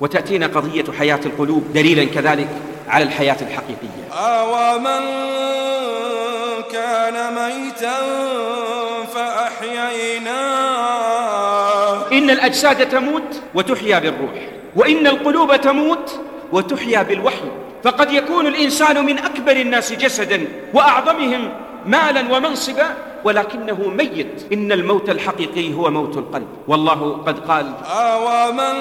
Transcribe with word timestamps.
وتأتينا 0.00 0.46
قضية 0.46 0.84
حياة 0.98 1.20
القلوب 1.26 1.72
دليلا 1.74 2.04
كذلك 2.04 2.48
على 2.88 3.04
الحياة 3.04 3.36
الحقيقية. 3.42 4.12
أومن 4.12 5.02
كان 6.72 7.34
ميتا 7.34 7.96
فأحييناه 9.14 10.32
إن 12.12 12.30
الأجساد 12.30 12.88
تموت 12.88 13.40
وتحيا 13.54 13.98
بالروح 13.98 14.48
وإن 14.76 15.06
القلوب 15.06 15.56
تموت 15.60 16.20
وتحيا 16.52 17.02
بالوحي. 17.02 17.50
فقد 17.84 18.12
يكون 18.12 18.46
الإنسان 18.46 19.06
من 19.06 19.18
أكبر 19.18 19.52
الناس 19.52 19.92
جسدا 19.92 20.46
وأعظمهم 20.74 21.52
مالا 21.86 22.36
ومنصبا 22.36 22.94
ولكنه 23.24 23.88
ميت. 23.88 24.46
إن 24.52 24.72
الموت 24.72 25.10
الحقيقي 25.10 25.74
هو 25.74 25.90
موت 25.90 26.16
القلب. 26.16 26.48
والله 26.68 27.22
قد 27.26 27.38
قال 27.38 27.72
أومن 27.86 28.78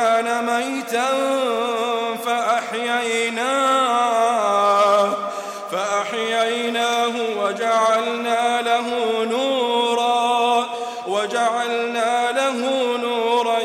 كان 0.00 0.28
ميتا 0.46 1.10
فأحييناه 2.24 3.56
فأحييناه 5.72 7.14
وجعلنا 7.38 8.62
له 8.62 8.86
نورا 9.24 10.66
وجعلنا 11.06 12.32
له 12.32 12.58
نورا 12.96 13.58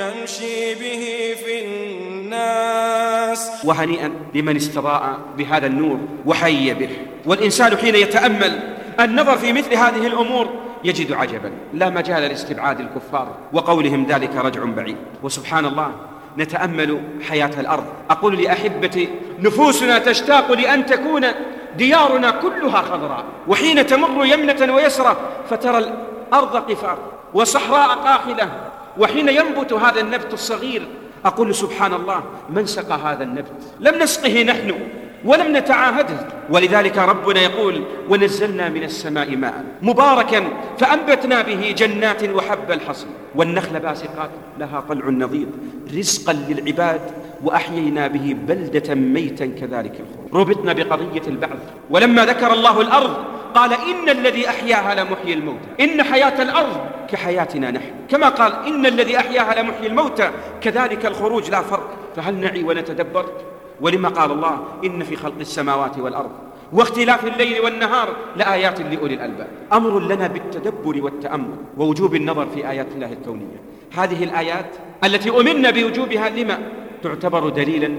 يمشي 0.00 0.74
به 0.74 1.36
في 1.44 1.64
الناس. 1.64 3.50
وهنيئا 3.64 4.12
لمن 4.34 4.56
استضاء 4.56 5.18
بهذا 5.36 5.66
النور 5.66 5.98
وحي 6.26 6.74
به. 6.74 6.90
والإنسان 7.26 7.76
حين 7.76 7.94
يتأمل 7.94 8.76
النظر 9.00 9.38
في 9.38 9.52
مثل 9.52 9.74
هذه 9.74 10.06
الأمور 10.06 10.48
يجد 10.86 11.12
عجبا. 11.12 11.50
لا 11.74 11.90
مجال 11.90 12.22
لاستبعاد 12.22 12.80
الكفار 12.80 13.28
وقولهم 13.52 14.06
ذلك 14.06 14.36
رجع 14.36 14.64
بعيد. 14.64 14.96
وسبحان 15.22 15.64
الله 15.64 15.92
نتأمل 16.38 17.00
حياة 17.28 17.60
الأرض. 17.60 17.84
أقول 18.10 18.42
لأحبتي 18.42 19.08
نفوسنا 19.38 19.98
تشتاق 19.98 20.52
لأن 20.52 20.86
تكون 20.86 21.26
ديارنا 21.76 22.30
كلها 22.30 22.82
خضراء. 22.82 23.24
وحين 23.48 23.86
تمر 23.86 24.26
يمنة 24.26 24.74
ويسرى 24.74 25.16
فترى 25.50 25.78
الأرض 25.78 26.56
قفار 26.56 26.98
وصحراء 27.34 27.98
قاحلة. 27.98 28.50
وحين 28.98 29.28
ينبت 29.28 29.72
هذا 29.72 30.00
النبت 30.00 30.32
الصغير 30.32 30.88
أقول 31.24 31.54
سبحان 31.54 31.94
الله 31.94 32.22
من 32.50 32.66
سقى 32.66 32.98
هذا 33.04 33.22
النبت؟ 33.24 33.52
لم 33.80 34.02
نسقه 34.02 34.42
نحن. 34.42 34.74
ولم 35.24 35.56
نتعاهده 35.56 36.26
ولذلك 36.50 36.98
ربنا 36.98 37.40
يقول 37.40 37.82
ونزلنا 38.08 38.68
من 38.68 38.82
السماء 38.82 39.36
ماء 39.36 39.64
مباركا 39.82 40.44
فأنبتنا 40.78 41.42
به 41.42 41.74
جنات 41.78 42.28
وحب 42.28 42.70
الحصيد 42.70 43.08
والنخل 43.34 43.80
باسقات 43.80 44.30
لها 44.58 44.80
طلع 44.80 45.08
نضيد 45.08 45.48
رزقا 45.96 46.32
للعباد 46.32 47.00
وأحيينا 47.44 48.06
به 48.06 48.36
بلدة 48.48 48.94
ميتا 48.94 49.46
كذلك 49.46 49.92
الخروج 50.00 50.34
ربطنا 50.34 50.72
بقضية 50.72 51.22
البعث. 51.26 51.58
ولما 51.90 52.24
ذكر 52.24 52.52
الله 52.52 52.80
الأرض 52.80 53.16
قال 53.54 53.72
إن 53.72 54.08
الذي 54.08 54.48
أحياها 54.48 54.94
لمحيي 54.94 55.34
الموتى. 55.34 55.68
إن 55.80 56.02
حياة 56.02 56.42
الأرض 56.42 56.76
كحياتنا 57.08 57.70
نحن. 57.70 57.90
كما 58.08 58.28
قال 58.28 58.52
إن 58.66 58.86
الذي 58.86 59.18
أحياها 59.18 59.62
لمحيي 59.62 59.86
الموتى 59.86 60.30
كذلك 60.60 61.06
الخروج 61.06 61.50
لا 61.50 61.62
فرق. 61.62 61.90
فهل 62.16 62.34
نعي 62.34 62.62
ونتدبر؟ 62.62 63.26
ولما 63.80 64.08
قال 64.08 64.32
الله 64.32 64.64
إن 64.84 65.02
في 65.02 65.16
خلق 65.16 65.38
السماوات 65.40 65.98
والأرض 65.98 66.30
واختلاف 66.72 67.26
الليل 67.26 67.60
والنهار 67.60 68.16
لآيات 68.36 68.80
لأولي 68.80 69.14
الألباب. 69.14 69.48
أمر 69.72 70.00
لنا 70.00 70.26
بالتدبر 70.26 71.02
والتأمل 71.02 71.56
ووجوب 71.78 72.14
النظر 72.14 72.46
في 72.54 72.70
آيات 72.70 72.86
الله 72.94 73.12
الكونية. 73.12 73.60
هذه 73.94 74.24
الآيات 74.24 74.66
التي 75.04 75.30
أمنا 75.30 75.70
بوجوبها 75.70 76.28
لما؟ 76.28 76.58
تعتبر 77.02 77.48
دليلا 77.48 77.94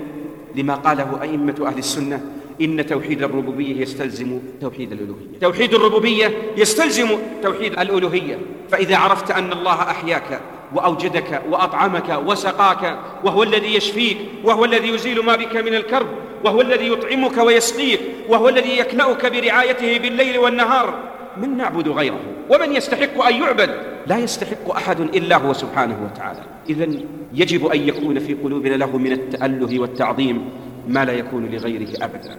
لما 0.56 0.76
قاله 0.76 1.20
أئمة 1.22 1.56
أهل 1.68 1.78
السنة 1.78 2.22
إن 2.62 2.86
توحيد 2.86 3.24
الربوبية 3.24 3.82
يستلزم 3.82 4.40
توحيد 4.62 4.92
الألوهية. 4.92 5.40
توحيد 5.42 5.74
الربوبية 5.74 6.38
يستلزم 6.58 7.08
توحيد 7.44 7.80
الألوهية. 7.80 8.38
فإذا 8.70 8.98
عرفت 8.98 9.32
أن 9.32 9.52
الله 9.52 9.82
أحياك 9.82 10.42
وأوجدك 10.76 11.42
وأطعمك 11.50 12.22
وسقاك 12.26 13.00
وهو 13.24 13.44
الذي 13.44 13.76
يشفيك 13.76 14.18
وهو 14.44 14.66
الذي 14.66 14.90
يزيل 14.90 15.26
ما 15.26 15.36
بك 15.36 15.56
من 15.56 15.76
الكرب 15.76 16.08
وهو 16.44 16.62
الذي 16.62 16.88
يطعمك 16.88 17.38
ويسقيك 17.38 18.00
وهو 18.30 18.50
الذي 18.50 18.78
يكلأك 18.78 19.26
برعايته 19.26 19.98
بالليل 19.98 20.38
والنهار. 20.38 20.94
من 21.38 21.58
نعبد 21.58 21.88
غيره؟ 21.88 22.20
ومن 22.50 22.76
يستحق 22.76 23.26
أن 23.26 23.36
يعبد؟ 23.42 23.70
لا 24.08 24.18
يستحق 24.18 24.72
أحد 24.72 25.00
إلا 25.00 25.38
هو 25.38 25.54
سبحانه 25.54 25.98
وتعالى. 26.06 26.44
إذا 26.70 26.88
يجب 27.34 27.66
أن 27.66 27.88
يكون 27.88 28.20
في 28.20 28.34
قلوبنا 28.34 28.76
له 28.76 28.98
من 28.98 29.12
التأله 29.12 29.80
والتعظيم 29.80 30.50
ما 30.88 31.06
لا 31.06 31.14
يكون 31.14 31.46
لغيره 31.46 31.90
أبدا. 32.02 32.38